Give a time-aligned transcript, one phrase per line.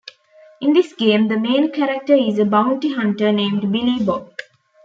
[0.61, 4.31] In this game, the main character is a bounty hunter named Billy Bob.